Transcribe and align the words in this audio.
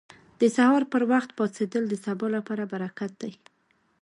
•د 0.41 0.41
سهار 0.55 0.83
پر 0.91 1.01
وخت 1.11 1.29
پاڅېدل 1.37 1.83
د 1.89 1.93
سبا 2.05 2.27
لپاره 2.35 2.63
برکت 2.73 3.11
دی. 3.21 3.33